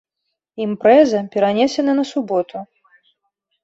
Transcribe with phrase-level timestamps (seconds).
[0.65, 2.57] Імпрэза перанесены на суботу!